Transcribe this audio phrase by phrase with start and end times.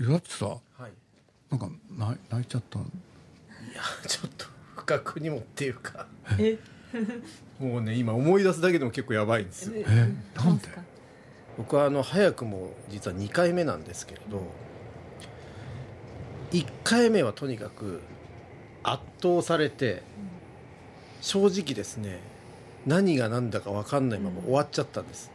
[0.00, 0.92] だってさはい。
[1.50, 6.06] なんか泣泣いちゃったいやちょっと不覚にもっていうか。
[6.38, 6.58] え？
[7.58, 9.84] もうね今思い出すだけでも結構やばいんですよ。
[9.86, 10.68] えなんで？
[11.56, 14.42] 僕はあの早くも実は2回目なんですけれど
[16.52, 18.00] 1回目はとにかく
[18.82, 20.02] 圧倒されて
[21.22, 22.20] 正直ですね
[22.86, 25.30] 何が何だか分かんないまま終わっちゃったんです。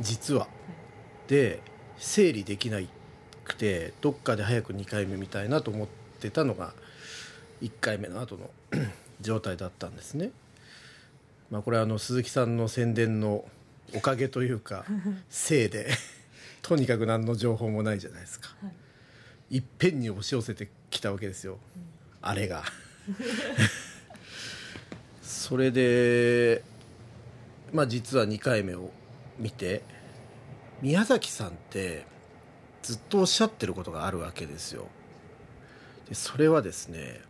[0.00, 0.48] 実は。
[1.28, 1.60] で
[1.98, 2.80] 整理できな
[3.44, 5.88] くてどっかで早く2回目見たいなと思っ
[6.20, 6.72] てたのが
[7.62, 8.50] 1回目の後の
[9.20, 10.30] 状態だったんですね。
[11.50, 13.44] まあこれはあの鈴木さんの宣伝の
[13.94, 14.84] おかげというか
[15.28, 15.88] せいで
[16.62, 18.54] とにかく何の情報もないじゃないですか、
[19.50, 21.58] い、っぺんに押し寄せてきたわけですよ、
[22.22, 22.64] あれが。
[25.22, 26.62] それで
[27.72, 28.90] まあ実は2回目を
[29.38, 29.82] 見て
[30.82, 32.06] 宮崎さんって
[32.90, 34.88] ずっとおっしゃってることがあるわけですよ。
[36.08, 37.20] でそれはですね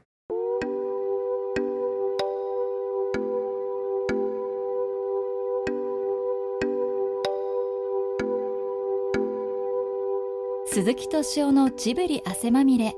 [10.65, 12.95] 鈴木敏夫のジブリ汗まみれ。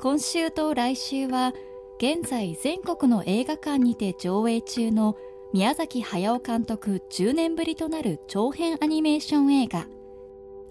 [0.00, 1.52] 今週と来週は
[1.98, 5.18] 現在全国の映画館にて上映中の
[5.52, 9.86] 宮崎駿監督10年ぶりとなる長編アニメーション映画「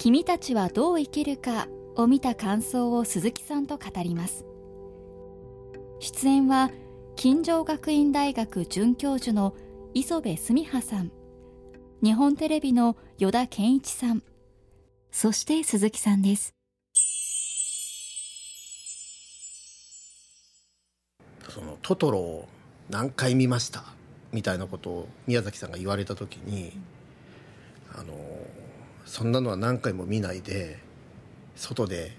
[0.04, 4.46] 君たちはどう生きるか」を見た感想を鈴木さんと語ります。
[6.00, 6.72] 出演は
[7.16, 9.56] 金城学院大学准教授の
[9.94, 11.12] 磯部純葉さん。
[12.02, 14.24] 日本テレビの依田健一さん。
[15.12, 16.56] そして鈴木さんです。
[21.48, 22.48] そのトトロを
[22.90, 23.84] 何回見ました？
[24.32, 26.72] みたいなことを宮崎さんが言われた時に
[27.94, 28.16] あの
[29.06, 30.80] そんなのは何回も見ないで
[31.56, 32.16] 外で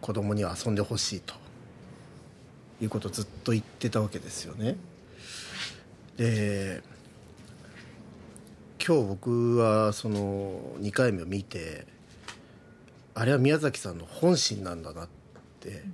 [0.00, 1.34] 子供には遊んでほしいと
[2.80, 4.76] いうことをずっと言ってたわけですよね。
[6.16, 6.82] で
[8.84, 11.86] 今日僕はその2回目を見て
[13.14, 15.08] あれは宮崎さんの本心なんだなっ
[15.60, 15.84] て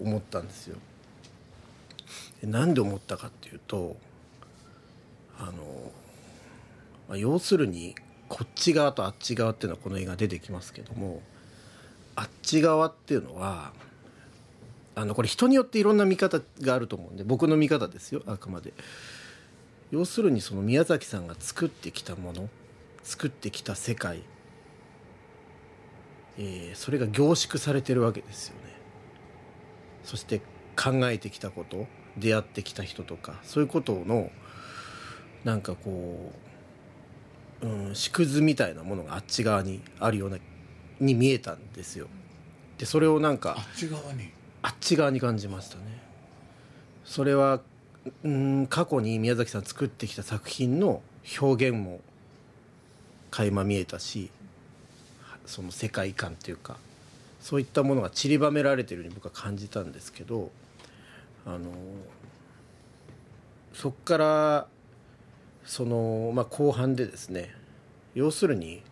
[0.00, 0.76] 思ったんですよ。
[2.42, 3.96] なんで思ったかっていうと
[5.38, 5.52] あの、
[7.08, 7.94] まあ、要するに
[8.28, 11.22] こっち側とあっち側っていうのはこの映画出てきますけども
[12.14, 13.72] あっち側っていうのは
[14.94, 18.72] あのこれ人によっていろんな見方があると思うんで僕の見方ですよあくまで。
[19.90, 22.48] 要するにその宮崎さんが作ってきたもの
[23.02, 24.22] 作ってきた世界、
[26.36, 28.60] えーそれが凝縮されてるわけですよね。
[30.04, 30.40] そして
[30.76, 31.86] 考えてきたこと
[32.18, 34.30] 出会ってきた人とかそういうことの
[35.44, 36.47] なんかこう、
[37.62, 40.38] うん、縮図みたいなものがあっち側にあるような
[41.00, 42.06] に見えたんですよ。
[42.78, 44.30] でそれをなんかあっち側に？
[44.62, 45.82] あっち側に感じましたね。
[47.04, 47.60] それは
[48.22, 51.02] うん過去に宮崎さん作ってきた作品の
[51.40, 52.00] 表現も
[53.30, 54.30] 垣間見えたし
[55.44, 56.76] その世界観っていうか
[57.40, 60.50] そういったものが散りばめられてるように僕は感じたんですけど
[61.44, 61.70] あの
[63.74, 64.66] そっから
[65.68, 67.54] その、まあ、後半でですね
[68.14, 68.82] 要するに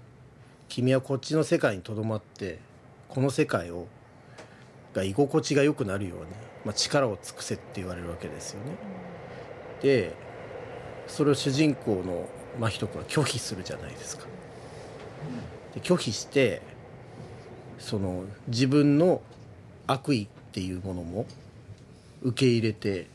[0.69, 2.59] 君はこっちの世界にとどまって
[3.09, 3.87] この世界を
[4.93, 6.27] が居心地が良くなるように、
[6.67, 8.73] まあ、力を尽くせって言われるわけですよね。
[9.81, 10.15] で
[11.07, 12.29] それを主人公の
[12.59, 14.27] 真人君は拒否するじゃないですか。
[15.75, 16.61] で拒否して
[17.79, 19.23] その自分の
[19.87, 21.27] 悪意っていうものも
[22.23, 23.07] 受け入れて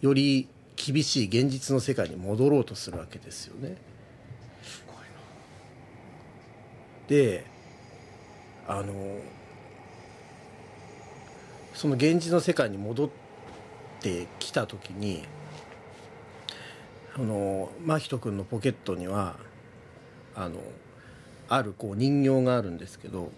[0.00, 0.48] より
[0.86, 3.76] 厳しい現実の世界に戻ろうとするわけですよね。
[7.08, 7.46] で
[8.68, 8.92] あの
[11.72, 13.10] その現実の世界に戻っ
[14.00, 15.24] てきた時に
[17.16, 19.36] あの真人君のポケットには
[20.36, 20.60] あの
[21.48, 23.32] あるこう人形があるんですけど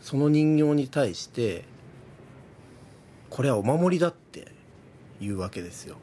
[0.00, 1.64] その人形に対して
[3.28, 4.09] これはお守りだ
[5.20, 5.96] いうわけですよ。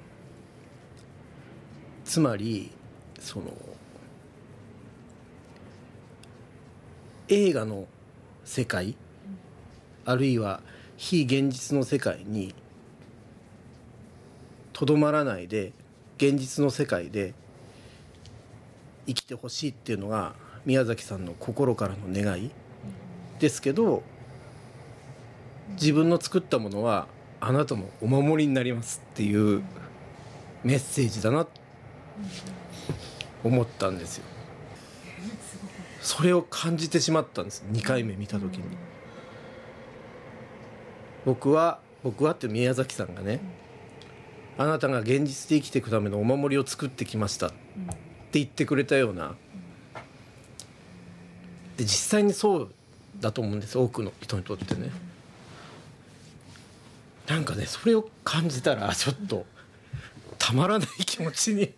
[2.06, 2.72] つまり
[3.19, 3.52] その
[7.28, 7.88] 映画の
[8.46, 8.96] 世界
[10.06, 10.62] あるいは
[10.96, 12.56] 非現実の世界に
[14.72, 15.74] とどまらないで
[16.18, 17.34] 現実の世界で
[19.06, 20.34] 生きてほしいっていうのが
[20.66, 22.52] 宮崎さんの心からの願い
[23.40, 24.04] ですけど
[25.72, 27.08] 自分の作ったものは
[27.39, 29.63] あなたのお守りになりますっていう
[30.63, 31.48] メッセージだな
[33.44, 34.25] 思ったんですよ。
[36.01, 37.63] それを感じてしまったんです。
[37.72, 38.63] 2回目見た時に、
[41.25, 43.39] 僕は僕はって宮崎さんがね、
[44.57, 47.48] あなたが現実で生きていくためのお守りを作ってきました。
[47.48, 49.36] って言ってくれたような。
[51.78, 52.72] で実際にそう
[53.19, 54.89] だと思うんです多くの人にとってね。
[57.27, 59.45] なんかねそれを感じたらちょっと
[60.38, 61.74] たまらない気持ちに。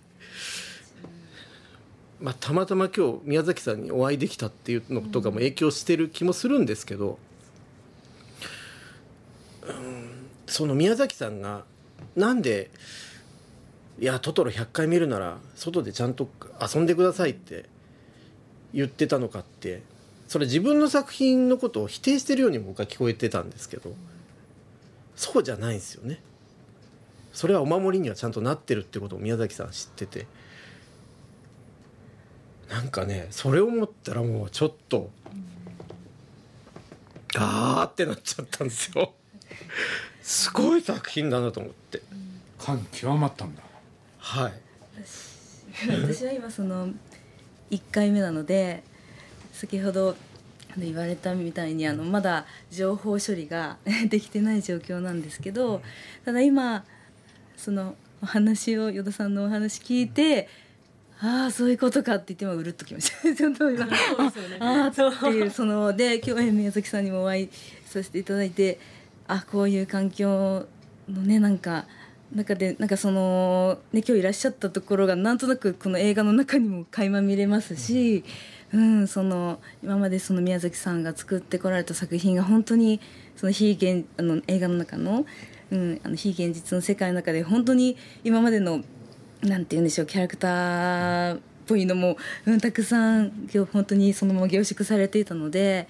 [2.21, 7.17] まあたまたま今日宮崎さんにお会いできたっていうのとかも影響してる気もするんですけど、
[9.65, 11.63] うん、その宮崎さんが
[12.17, 12.71] なんで
[13.99, 16.29] 「いやトトロ100回見るなら外でちゃんと
[16.61, 17.69] 遊んでください」って
[18.73, 19.81] 言ってたのかって
[20.27, 23.93] それ自分の作品のことを否定してるように僕は聞こえてたんですけど
[25.19, 26.21] そうじゃないんですよね。
[27.33, 30.27] それはお守りにはちゃんとなってるってことを宮崎さん知ってて。
[32.69, 35.09] なんかねそれを思ったらもうちょっと
[37.35, 39.11] あーってなっちゃったんですよ。
[40.21, 42.01] すごい作品だなと思って。
[42.57, 43.61] 感極まったんだ。
[44.19, 44.53] はい。
[46.07, 46.87] 私は今その
[47.71, 48.83] 1回目なので
[49.51, 50.15] 先ほど
[50.77, 53.77] 言われたみたいにあのまだ情報処理が
[54.09, 55.81] できてない状況なんですけど
[56.25, 56.83] ただ今
[57.57, 60.47] そのお話を依田さんのお話聞いて
[61.21, 63.17] ああそういうことかって言って今うるっときました。
[63.35, 63.87] ちょっと今
[64.59, 67.49] ああっていうそので今日宮崎さんにもお会い
[67.85, 68.79] させていただいて
[69.27, 70.65] あこういう環境
[71.09, 71.85] のねなんか
[72.33, 78.23] 中でなんかその、ね、今日いらっしゃったところがなんとなくこの映画の中にも垣間見れますし、うん、
[78.73, 82.99] うんその今までその宮崎さんが作ってこられた作品が本当に
[83.35, 85.25] その非現あの映画の中の,、
[85.71, 88.81] うん、あの非現実の世界の中で本当に今までの
[89.41, 93.31] なんて言うんでしょうキャラクターっぽいのも、うん、たくさん
[93.71, 95.87] 本当にそのまま凝縮されていたので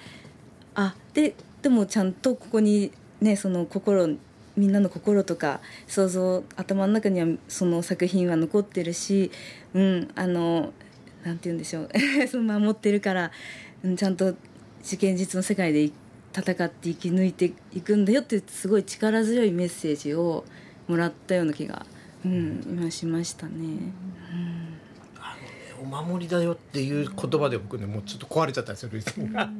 [0.75, 4.15] あででもちゃんとここにねその心
[4.55, 9.31] みんなの心とか想像頭の中にはその作品は残ってるし、
[9.73, 10.73] うん、あの
[11.29, 11.89] なんて言うんでしょう
[12.27, 13.31] その守ってるから、
[13.83, 14.35] うん、ちゃんと
[14.81, 15.91] 現実の世界で
[16.33, 20.43] 戦って生き抜いていくんだよってすごい力強いメッセージを
[20.87, 21.85] もらったような気が、
[22.25, 23.53] うん、今しましたね。
[25.19, 29.41] あのねお守りだよっていう言葉で僕ねもうちょっと壊れちゃったんですよルイさんが。
[29.41, 29.51] わっ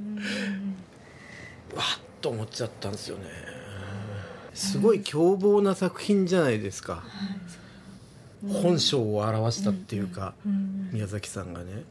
[2.22, 3.26] と思っちゃったんですよね。
[4.56, 7.04] すごい凶暴な作品じゃないですか。
[8.48, 10.34] 本性を表したっていうか、
[10.92, 11.84] 宮崎さんがね。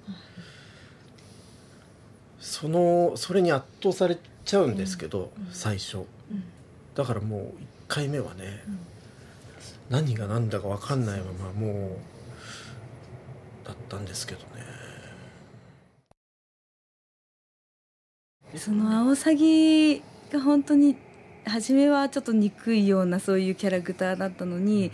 [2.41, 6.05] そのそれに圧倒されちゃうんですけど、最初。
[6.95, 7.45] だからもう1
[7.89, 8.62] 回目はね、
[9.91, 11.99] 何が何だか分かんないままも
[13.65, 14.47] うだったんですけどね。
[18.56, 20.03] そのアオサギ
[20.33, 20.97] が本当に
[21.49, 24.91] 初めはちょっと憎いようなそういうキャラクターだったのに、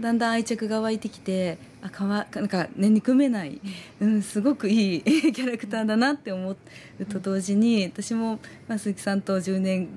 [0.00, 3.60] だんだん愛着が湧いてきてあかわなんかね憎めない、
[4.00, 5.02] うん、すごくいい
[5.32, 6.56] キャラクターだなって思う
[7.06, 9.88] と同時に私も、まあ、鈴木さんと10年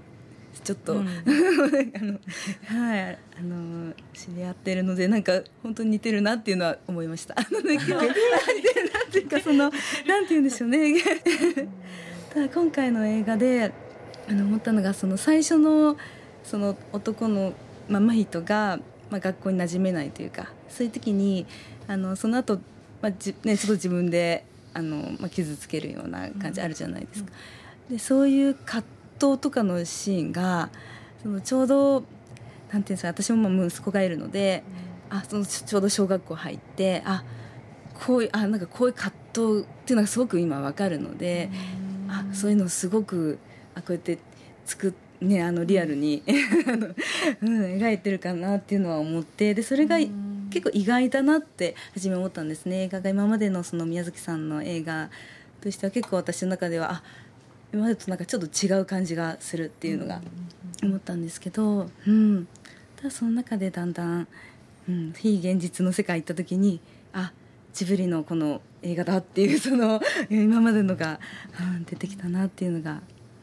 [0.64, 2.20] ちょっと、 あの
[2.66, 7.36] はいあの知り合ってるのでなんか本当に似てるなっていうのは思いました。
[7.38, 9.72] あのね今日似てるなっていうかその
[10.06, 10.96] なんて言うんでしょうね。
[12.34, 13.72] ただ今回の映画で
[14.32, 15.98] あの思ったのがその最初の
[16.44, 17.54] その男の、
[17.90, 21.46] まあ、真人が、まあ、学校に馴染めないというかそういう時に
[21.88, 22.60] あのその後、
[23.02, 27.32] まあじねちょっと自分であの、まあ、傷つけるような感じあるじゃないですか。
[27.90, 28.86] でそういう葛
[29.20, 30.70] 藤とかのシーンが
[31.22, 32.14] そのちょうどなんて
[32.76, 34.64] いうんですか私もまあ息子がいるので、
[35.10, 37.26] あそのちちょうど小学校入ってあ
[38.06, 41.50] こういうあなんかこういう葛藤っていうのがすごく今わかるので、
[42.08, 43.38] あそういうのをすごく
[43.76, 44.18] あこうやって
[44.66, 46.24] 作っね、あのリアルに
[47.42, 49.98] うん、描いてるかなっていうのは思ってでそれが
[50.50, 52.84] 結構意外だなって初め思ったんですね。
[52.84, 55.12] 映画が今までのその宮崎さんの映画
[55.62, 57.04] としては結構私の中ではあ
[57.72, 60.22] 今までとなんかちょっと違う感じがするっていうのが
[60.82, 62.48] 思ったんですけど、うん、
[62.96, 64.28] ただその中でだんだん、
[64.90, 66.82] うん、非現実の世界行った時に
[67.14, 67.32] あ
[67.74, 70.02] ジブリのこの映画だっていうその
[70.32, 71.20] 今までのが、
[71.60, 73.02] うん、出てきたなっていうのが、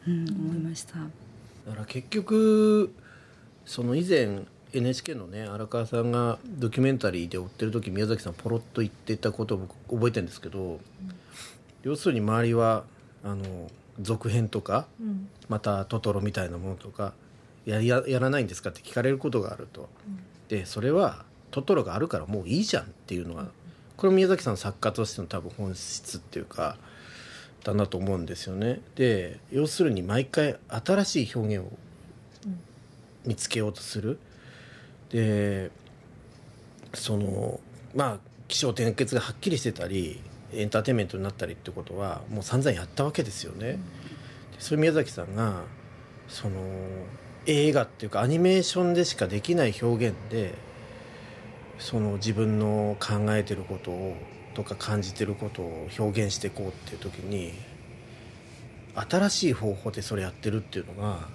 [0.09, 0.95] うん、思いました。
[0.95, 2.93] だから結局
[3.65, 4.41] その以前
[4.73, 10.79] NHK のね荒川さんがドキュメンタリーで追ってる時宮崎さんポロッと言ってたことを僕覚えてるんですけど、
[11.83, 12.83] 要するに周りは
[13.23, 13.69] あの
[14.01, 14.87] 続編とか、
[15.47, 17.13] またトトロみたいなものとか
[17.65, 19.89] やややらないんですかって聞かれることがあると、
[20.47, 23.47] でそれはトトロがあるからもういいじゃんっていうのは
[23.97, 26.77] これ宮崎さんの作家としての多分本質っていうか
[27.63, 28.81] だなと思うんですよね。
[28.95, 31.71] で要するに毎回新しい表現を
[33.25, 34.19] 見つけようとする。
[35.09, 35.71] で
[36.93, 37.59] その
[37.95, 40.21] まあ起承転結がはっきりしてたり
[40.53, 43.79] エンターテインメントになったりってことはもう散々やったわけですよね。
[44.57, 45.63] それ宮崎さんが
[46.27, 46.55] その
[47.45, 50.53] 映画っていうかアニメーションでしかできない表現で
[51.77, 54.15] その自分の考えてることを
[54.59, 57.53] とか感じてることを表現していこうっていう時に
[58.93, 61.29] 新しい方法でそれやってるっていうのが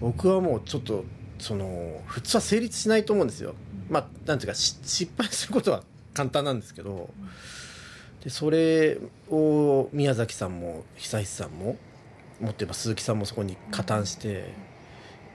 [0.00, 1.04] 僕はもうちょっと
[1.40, 3.54] その普通は成立しないと思うんですよ。
[3.90, 5.82] まあなんていうか失敗することは
[6.14, 7.10] 簡単なんですけど
[8.22, 11.76] でそれを宮崎さんも久石さんも
[12.40, 14.54] 持ってば鈴木さんもそこに加担して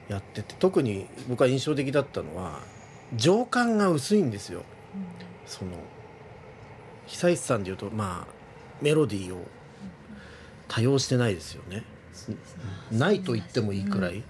[0.07, 2.61] やってて特に僕は印象的だったのは
[3.13, 4.63] 情感が薄いんですよ。
[5.45, 5.71] その
[7.07, 8.33] 久石さんでいうとまあ
[8.81, 9.47] メロディーを
[10.67, 11.83] 多用してないですよね。
[12.91, 14.23] ないと言ってもいいくらい、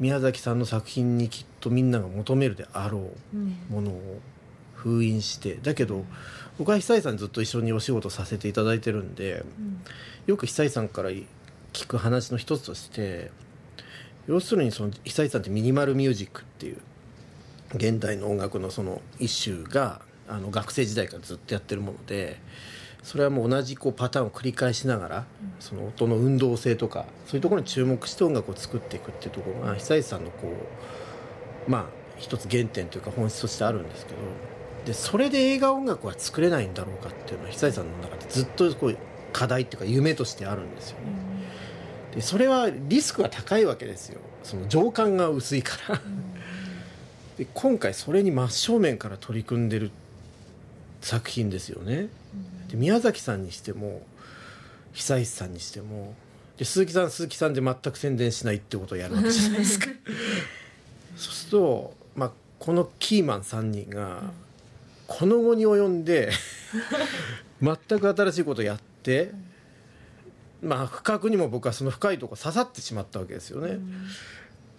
[0.00, 4.20] 宮崎さんの作品にきっとみんなが求めるであろうものを
[4.74, 6.04] 封印してだけど
[6.58, 9.44] 僕は久石さんにずっと一緒にお仕事させていただいてるんで、
[10.26, 13.30] よく久石さんから聞く話の一つとして
[14.26, 16.78] 要するにその久石さんってミニマルミュージックっていう
[17.74, 22.38] 現代の音楽のその一種があの学生時代からずっとやってるもので
[23.02, 25.24] それはもう同じこうパターンを繰り返しながら
[25.60, 30.48] その音の運動性とかそういうところに注目して音楽を作っていくっていうところが久石さんのこ
[31.68, 31.84] うまあ
[32.18, 34.18] 一つ原点というか本質としてあるんですけど
[34.86, 38.98] でそれで映画音楽は作れないんだろうかっていうのは久石さんの中でずっとこう
[39.32, 41.06] 課題っていうか夢としてあるんですよね。
[42.14, 44.20] でそれはリスクが高いわけですよ。
[44.44, 46.00] その情感が薄いから。
[47.38, 49.90] で今回それに真正面から取り組んでる
[51.04, 52.08] 作品ですよね。
[52.68, 54.00] で宮崎さんにしても
[54.94, 56.14] 久石さんにしても
[56.56, 59.86] で鈴木さん鈴木さんで全く宣伝しないってことをやるわけじゃないですか。
[61.16, 64.32] そうすると、まあ、このキーマン3人が
[65.06, 66.32] この後に及んで
[67.60, 69.32] 全く新しいことをやって。
[70.62, 73.78] まあ、深くにも僕はその深いとこ刺さってしまったわけですよね。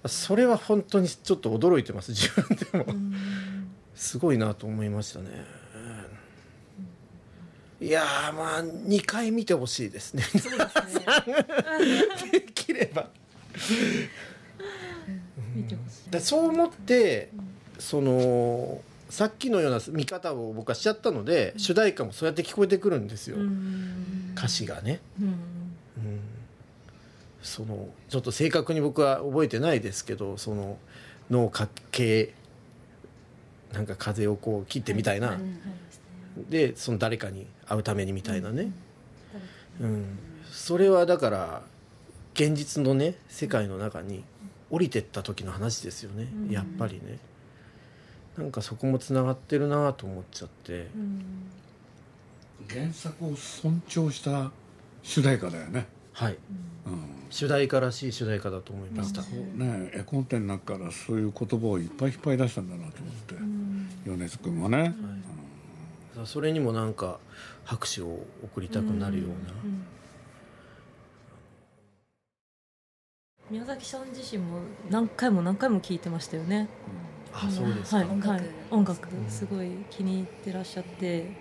[0.07, 2.99] それは本当にちょっと驚いてます自分でも。
[3.93, 5.64] すごいなと思いましたね。
[7.81, 8.03] いや
[8.35, 10.23] まあ2回見てほしいですね。
[10.23, 12.31] そうですね。
[12.31, 13.09] できれば。
[16.09, 17.29] だそう思って、
[17.79, 23.37] そのさっきのような見方を僕はしちゃったので、主題歌もそうやって聞こえてくるんですよ、
[24.35, 24.99] 歌詞がね。
[25.19, 25.35] うん。
[27.41, 30.79] そのちょっと正確に僕は覚えてないですけどその
[31.29, 32.33] 脳かけ
[33.71, 35.37] なんか風をこう切ってみたいな、
[36.49, 38.71] でその誰かに会うためにみたいなね、
[39.79, 40.19] うん、
[40.51, 41.61] それはだから
[42.33, 44.23] 現実のね世界の中に
[44.69, 47.19] 降りてった時の話ですよね、やっぱりね。
[48.37, 50.87] なんかそこもつながってるなと思っちゃって、
[52.69, 54.51] 原作を尊重した
[55.03, 55.85] 主題歌だよね。
[56.11, 56.37] はい。
[56.87, 57.15] うん。
[57.29, 63.35] 主題歌らしい主題歌だと思いました、ね絵コンテの中からそういう言葉をいっぱい引っ張り出したんだなと思って、
[64.09, 64.93] 米津君はね、
[66.23, 67.19] それにもなんか
[67.65, 69.53] 拍手を送りたくなるような、
[73.49, 76.69] 宮崎さん自身も何回も何回も聞いてましたよね。
[77.33, 78.41] あそうですか、はい、音楽はい、
[78.71, 79.09] 音楽。
[79.27, 81.31] すごい気に入ってらっしゃって、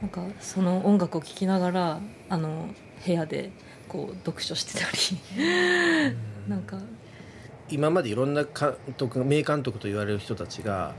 [0.00, 2.70] なんかその音楽を聴きながらあの
[3.04, 3.52] 部屋で
[3.86, 6.16] こう読書してたり、
[6.48, 6.78] なんか。
[7.70, 10.94] 今までいろんな監督名監督と言われる人たちが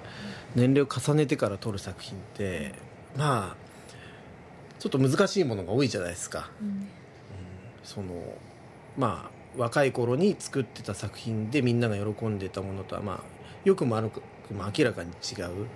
[0.56, 2.74] 年齢を重ねてから撮る作品って
[3.18, 3.70] まあ
[4.80, 6.50] ちょっと難しいものが多いじゃないですか、
[7.84, 8.14] その
[8.98, 13.20] まあ若い頃に作ってた作品でみんなが喜んでたものとはまあ
[13.66, 14.22] よくも悪く
[14.54, 15.68] も明らかに違う、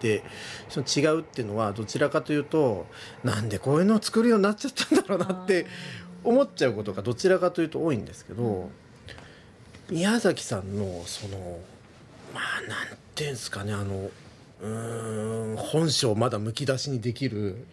[0.00, 0.24] で
[0.68, 2.86] その違うっていうのはどちらかというと
[3.22, 5.66] なんでこういうのを作るようになっちゃったんだろうなって
[6.24, 8.70] 思っちゃうことがどちらかというと多いんですけど、
[9.90, 11.60] 宮崎さんのその
[12.34, 14.10] まあなんてんですかねあの
[14.62, 17.66] うーん本性をまだむき出しにできる。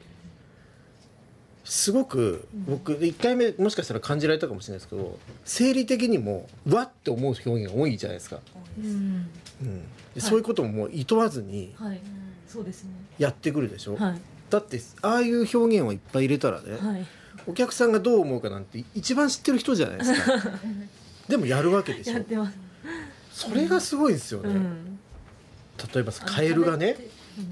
[1.65, 8.39] すごく僕1回目もしかしたら感じられたかもしれないですけど生理的にもわって思う表現が多いじゃないですか、
[8.77, 9.29] うん、
[9.61, 9.81] うん。
[10.13, 11.73] でそういうことももう厭わずに。
[13.17, 17.05] やってくるでしょ、はい、だってああいう表現をいっぱい入れたらね、はい、
[17.47, 20.33] お客さんがどう思うかなんて一番知ってる人じゃないですか。
[21.29, 22.13] でもやるわけでしょ。
[22.13, 22.57] やってます。
[23.31, 24.99] それがすごいですよね、うん、
[25.93, 26.97] 例えばカエルがね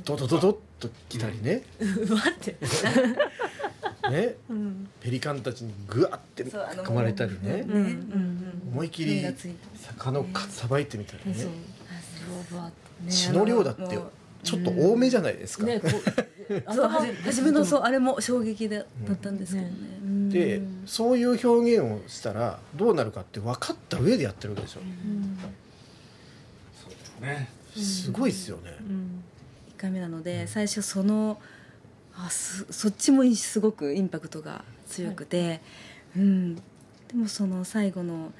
[0.06, 2.56] ドドドドッと来たりね、うわって。
[4.10, 4.36] ね。
[4.50, 4.90] うん。
[5.00, 7.54] ペリカンたちにグワってそうあの噛まれたりね。
[7.54, 11.46] ねうんうん思い切り糞がついて魚をかさばいてみたりね。
[13.10, 13.98] 血の量だって
[14.44, 15.82] ちょっと多めじゃないですか、てね
[17.24, 19.74] 初めのそうあれも衝撃だだったんですけどね。
[20.04, 20.30] うん。
[20.30, 25.38] でそういう表現をしたらどうなるかって分かった上でやってるわけでしょ、うん。
[27.22, 29.24] ねすごいですよね、うん。
[29.70, 31.40] 一回目なので最初その
[32.16, 35.62] あすそっちもすごくインパクトが強くて、
[36.16, 36.62] うん、で
[37.14, 38.32] もその最後の、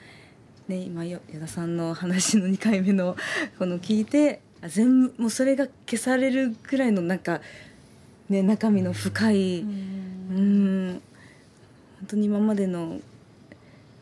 [0.68, 3.16] ね、今よ矢田さんの話の2回目の
[3.58, 7.42] この聞いてあ全部もうそれが消されるくらいのなんか、
[8.30, 11.02] ね、中身の深い、うん、
[12.00, 13.00] 本当に今までの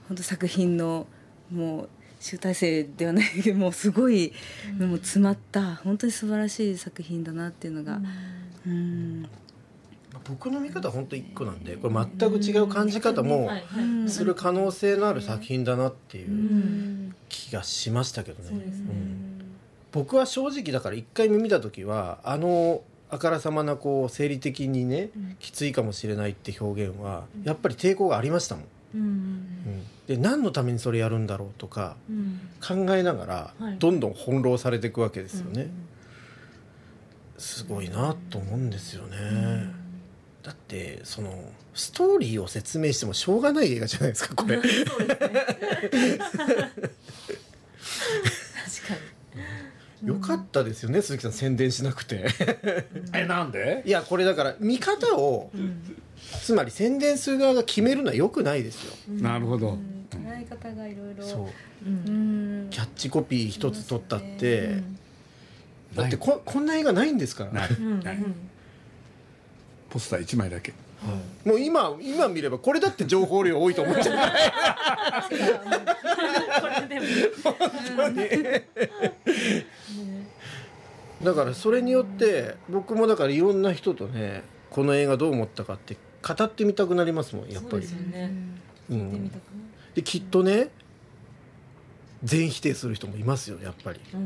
[0.07, 1.05] 本当作品の
[1.51, 4.33] もう集大成ではないけどもうすごい、
[4.77, 8.01] もう詰まった本当に素晴らしい作品だなっていうのが、
[8.67, 9.29] うん。
[10.27, 13.49] 僕の見方は本当一個なんでこれ全く違う感じ方も
[14.07, 17.15] する可能性のある作品だなっていううん。
[17.29, 19.55] 気がしましたけどね、そうん。
[19.91, 25.35] 僕は正直だから1回目見た時はあのあからさまなこう生理的にねうん。
[25.39, 29.01] きついかもしれないって表現はやっぱり抵抗がありましたもん、うん。
[29.01, 29.83] うん。
[30.07, 32.39] で何のためにそれやるんだろうとかうん。
[32.61, 33.77] 考えながらはい。
[33.79, 35.71] どんどん翻弄されていくわけですよね、うん。
[37.37, 39.17] すごいなと思うんですよね、
[40.43, 44.57] だってそのストーリーを説明してもしょうがない映画じゃないですかこれ。
[44.57, 44.63] ね。
[44.99, 45.09] 確
[48.87, 48.95] か
[50.03, 52.25] よかったですよね鈴木さん宣伝しなくて。
[53.13, 53.83] えなんで？
[53.85, 55.71] いやこれだから見方をに
[56.43, 58.93] つまり宣伝する側が決めるのはよくないですよ。
[59.09, 59.21] うん。
[59.21, 60.07] なるほど、うん。
[60.09, 61.47] 捉え方がいろいろそう。
[61.85, 62.09] うん。
[62.63, 64.97] うんキャッチコピー一つ取ったって、うん。
[65.95, 67.99] だってここんな映画ないんですから、ない、うん。
[68.01, 68.17] ない。
[69.89, 70.73] ポスター1枚だけ。
[71.45, 74.17] もう今今見ればこれだって情報量多いと思っちゃう。
[75.29, 77.05] これでも
[81.23, 87.69] だからそれによって僕もだからいろんな人とねこの映画どう思ったかって語ってみたくなりますもんやっぱり。
[87.69, 88.31] そうですよね。
[88.89, 89.31] うん。
[89.95, 90.69] できっとね
[92.23, 93.99] 全否定する人もいますよやっぱり。
[94.13, 94.25] なる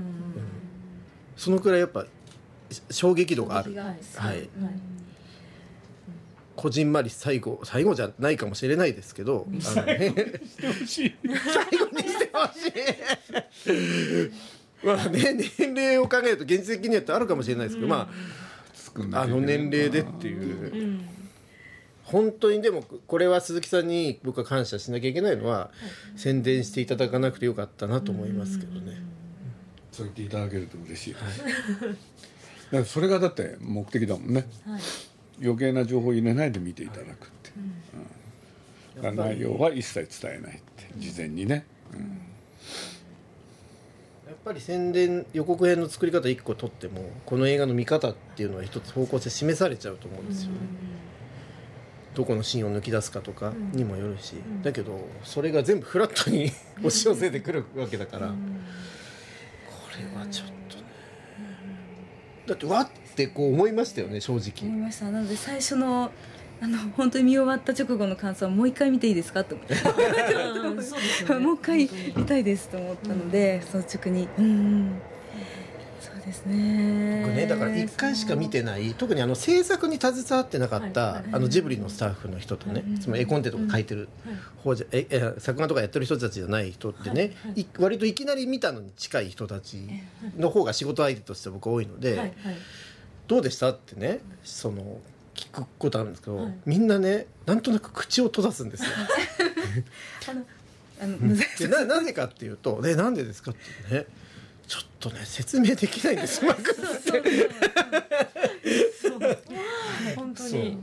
[1.35, 2.05] そのくらいやっぱ
[2.89, 3.75] 衝撃度がある。
[3.75, 3.85] はい。
[4.17, 4.49] はい。
[6.55, 10.13] こじんまり最後最後じゃないかもしれないですけど、あのね、
[10.59, 11.15] 最
[11.79, 12.69] 後にしてほし
[14.29, 14.31] い。
[14.85, 18.07] まあね年齢を考えると現実的にはってあるかもしれないですけど、ま
[19.13, 20.73] ああの年齢でっていう。
[20.73, 21.09] うん
[22.03, 25.71] 本当にでもこれは鈴木さんに僕は感謝しなきゃいけないのは、
[26.15, 29.01] 宣伝していただかなくてよかったなと思いますけどね、
[29.91, 31.95] そう言っていただけると嬉しいです、だか
[32.71, 34.47] らそれがだって目的だもんね。
[34.65, 34.81] はい。
[35.41, 37.51] 余計な情報を入れないで見ていただくって、
[38.95, 39.01] うん。
[39.01, 41.65] だから内容は一切伝えないって事前にね、
[44.27, 50.57] やっぱり宣伝予告編の作り方一個取ってもこの映画の見方っていうのは一つ方向性示されちゃうと思うんですよね、
[52.13, 54.61] どこのシーンを抜き出すかとかにもよるし、ん。
[54.61, 58.33] だけどそれが全部フラットに押し寄せてくるわけだから、こ
[59.97, 60.83] れはちょっとね、
[62.47, 65.11] だってわってこう思いましたよね正思直いました。
[65.11, 66.11] なので最初の
[66.61, 69.61] あの本当に見終わった直後の感想はもう一回見ていいですかと ね。
[71.39, 74.29] もう一回見たいですと思ったので、率直に。
[74.37, 75.01] うん
[76.25, 77.23] ですね。
[77.25, 81.23] 僕ねだから1回しか見てない特にあの制作に携わってなかった、はいはい。
[81.33, 87.31] あのジブリのスタッフの人とね、うんつまり絵コンテとか書いてるはい方じゃええ作画とかやってる人たちじゃない人ってね、
[87.77, 89.77] 割といきなり見たのに近い人たち
[90.37, 92.33] の方が仕事相手として僕多いので、はいはい。
[93.27, 94.99] どうでしたってねその
[95.35, 96.53] 聞くことあるんですけど、はい。
[96.65, 98.89] みんなねなんとなく口を閉ざすんですよ。
[100.29, 100.45] あの
[101.01, 103.55] あの難しいでななぜかっていうと「でなんでですか?」っ
[103.89, 104.05] てね
[105.03, 106.41] とね説明できないんです。
[106.43, 106.47] う。
[106.47, 107.23] まくそう。
[110.15, 110.77] 本当に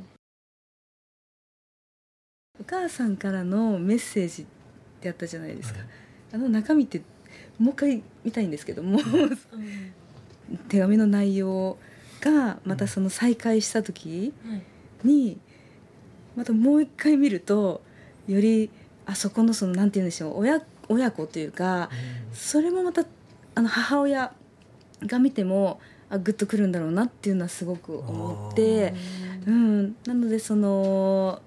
[2.61, 4.47] お母さんからのメッセージっ
[5.01, 5.81] てあったじゃないですか、
[6.33, 7.01] あの中身って
[7.59, 7.75] もう。
[7.75, 9.03] 一回見たいんですけどもう。
[9.27, 9.39] ん
[10.69, 11.79] 手紙の内容
[12.21, 14.63] がまたその再会した時はい
[15.05, 15.39] に
[16.37, 16.83] またもう。
[16.83, 17.81] 一回見ると
[18.29, 18.69] より
[19.07, 20.07] あそこのそのなんて言う。
[20.07, 20.39] んでしょう。
[20.41, 21.53] 親親子という。
[21.53, 21.89] か
[22.33, 23.05] それもまた
[23.61, 24.33] あの母親
[25.05, 28.95] が見てもあグッとくるんだろうなっていうのはすごく思って。
[29.47, 31.41] うん、なのでその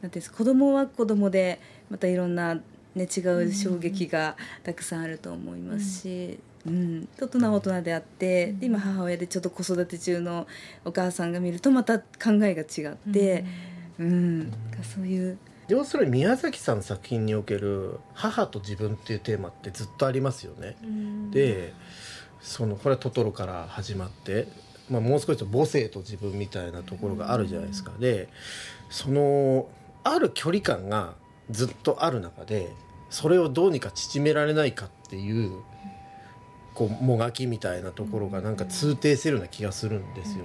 [0.00, 2.62] なんていうんですか子供は子供でまたいろんな、ね、
[3.04, 7.08] 違う衝撃がたくさんあると思いますし、うん。
[7.20, 10.48] 大人は大人であってで今母親でちょっと子育て中の
[10.84, 12.04] お母さんが見るとまた考
[12.42, 13.44] えが違って、
[14.00, 20.76] うん、そういう要するに宮崎さんの作品における「母と自分」っていうテーマってずっとありますよね。
[21.30, 21.72] で
[22.40, 24.46] そのこれはトトロから始まって、
[24.88, 27.92] まあ、もう少しと母性と自分みたいなところがあるじゃないですか。
[27.98, 28.28] で
[28.90, 29.68] その
[30.04, 31.14] ある距離感が
[31.50, 32.72] ずっとある中で
[33.10, 35.62] それをどうにか縮められないかっていう
[36.74, 40.44] こうもがきみたいなところがなんか通底してるような気がするんですよ。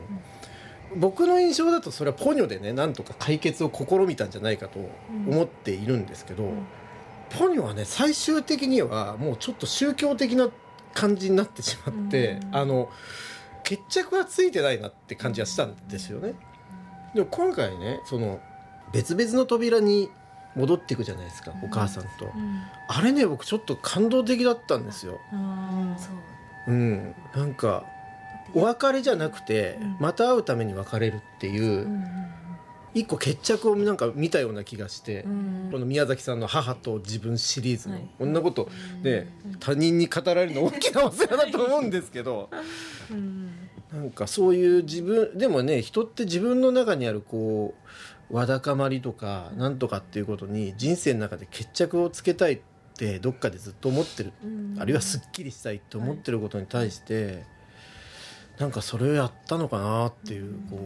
[0.96, 4.80] 僕の印象だとそれはポニョでねなんとか解決を試みたんじゃないかと
[5.28, 6.52] 思っているんですけど、
[7.30, 10.50] ポニョはね最終的にはもうちょっと宗教的な
[10.94, 12.56] 感じになってしまって、うん。
[12.56, 12.90] あの
[13.64, 16.34] 決着はついてないなって感じがしたんですよね。
[17.16, 18.40] でも今回ねその
[18.92, 20.10] 別々の扉に
[20.56, 22.10] 戻っていくじゃないですか、お母さんと。
[22.90, 25.18] あれね僕ちょっと感動的だったんですよ。
[26.68, 27.86] うん、なんか
[28.54, 31.88] お別れじゃなくてうんまた会うために別れるっていう
[32.94, 35.24] 一個決着をなんか見たような気がして、
[35.72, 38.10] この宮崎さんの「母と自分」シリーズの、はい。
[38.20, 38.70] こんなこと
[39.02, 39.28] ね
[39.62, 42.50] 他人に語られるの大きなお世話だと思うんですけど
[43.94, 47.74] なんかそういう自分でもね人って自分の中にあるこ
[48.30, 52.60] うわだかまりとかなんとかっていうことに人生の中で決着をつけたいっ
[52.98, 54.34] てどっかでずっと思ってる。
[54.80, 57.44] あるいはすっきりしたいって思ってることに対して、
[58.60, 60.80] なんかそれをやったのかなっていうこう。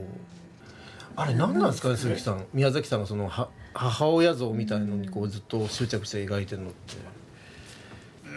[1.17, 2.45] あれ何なんですかね鈴木さん。
[2.53, 7.15] 宮崎さんがそのは母親像みたいのにこうずっと執着して描いてるのって。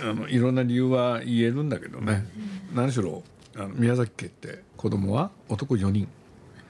[0.01, 2.25] あのいろんな理由は言えるんだけどね、
[2.73, 3.25] 何しろ
[3.57, 6.07] あの宮崎家って子供は男4人。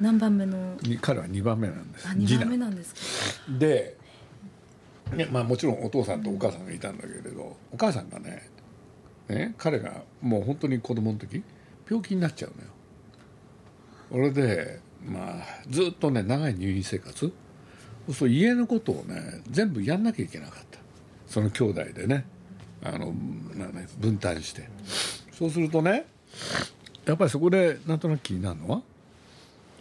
[0.00, 0.76] 何番目の？
[0.82, 2.08] に彼は2番目なんです。
[2.08, 3.58] あ2番目なんですか。
[3.58, 3.96] で、
[5.12, 8.48] ねまあ、もちろんお父さんとお母さんがいたんだけれどお母さんがね
[9.28, 11.42] ね彼がもう本当に子供の時
[11.88, 12.52] 病気になっちゃう
[14.12, 14.30] のよ。
[14.32, 17.32] それでまあずっとね長い入院生活。
[18.12, 20.78] そう家のことをね全部やんなきゃいけなかった。
[21.26, 22.26] その兄弟でね。
[22.82, 23.12] あの
[23.54, 24.68] なね分担して。
[25.32, 26.06] そうするとね
[27.04, 28.82] やっぱりそこでなんとなく気になるのは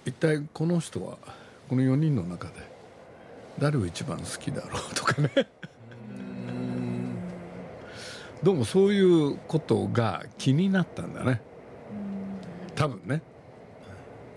[0.06, 1.18] 一体この人は
[1.68, 2.54] この4人の中で
[3.60, 5.32] 誰を一番好きだろうとかね。
[8.44, 11.42] どうもそういうことが気になったんだね。
[12.78, 13.22] 多分ね。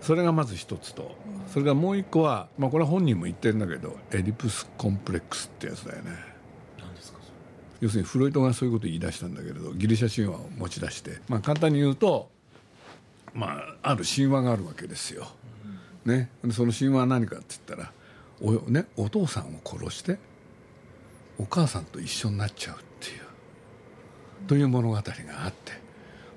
[0.01, 1.15] それがまず一つと。
[1.47, 6.11] それからもう一個は、まあ、これは本人も言ってるんだけどエディプスコンプレックスってやつだよね。
[7.79, 12.29] 要するにフロイトがそういうことを言い出したんだけれどギリシャ神話を持ち出して、まあ、簡単に言うと、
[13.33, 15.27] まあ、ある神話があるわけですよ。
[16.05, 17.91] ね、でその神話は何かって言ったら
[18.41, 20.17] お,、ね、お父さんを殺して
[21.37, 23.21] お母さんと一緒になっちゃうっていう。
[24.47, 25.73] という物語があって。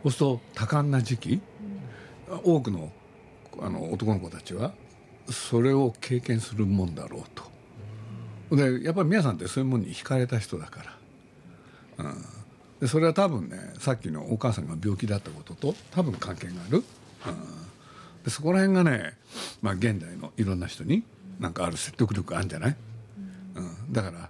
[0.02, 1.40] そうすると多感な時期
[2.42, 2.92] 多くの
[3.60, 4.72] あの男の子たちは
[5.30, 7.22] それを経験するもんだろう
[8.50, 8.56] と。
[8.56, 10.82] でやっぱり宮さんってそういうものに惹かれた人だか
[11.98, 12.24] ら、うん、
[12.80, 16.84] でそれは多分ねさっきのお母さんが病気だったことと多分関係がある、うん、
[18.22, 19.16] でそこら辺がね、
[19.62, 21.04] まあ、現代のいろんな人に
[21.40, 22.76] なんかある説得力あるんじゃない、
[23.56, 24.28] うん、だから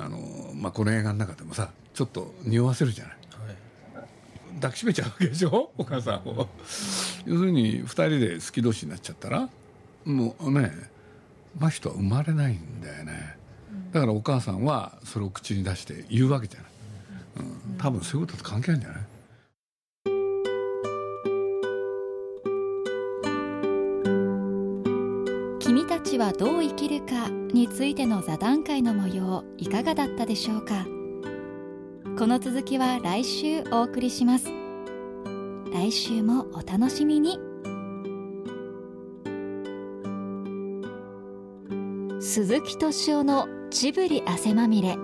[0.00, 3.14] あの、まあ、この映画の中でもさちょっと匂わせるじゃない。
[4.60, 5.72] 抱きしめちゃうわけでしょ？
[5.76, 6.48] お母さんを
[7.26, 9.48] 要するに2人で好き同士になっちゃったら
[10.04, 10.72] もうね
[11.58, 13.36] 真人は生まれないんだよね。
[13.92, 16.70] だからお母さんはそれを口に出して言うわけじゃない、
[17.70, 19.02] うん、多分そういうことと関係あるんじゃない？
[25.60, 30.84] 君たちはどう生きるかについての座談会の模様いかがだったでしょうか？
[32.18, 34.63] この続きは来週お送りします。
[35.74, 37.36] 来週もお楽しみに
[42.20, 44.96] 鈴木敏夫のジブリ汗まみれ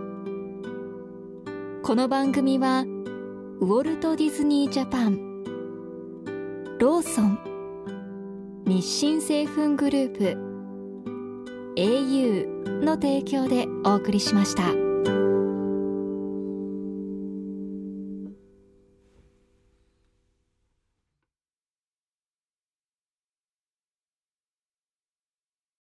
[1.82, 5.42] この番組はウォルト・ディズニー・ジャパン
[6.78, 10.38] ローソン日清製粉グループ
[11.74, 15.29] au の提供でお送りしました。